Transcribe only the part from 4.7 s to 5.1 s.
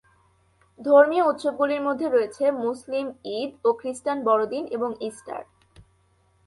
এবং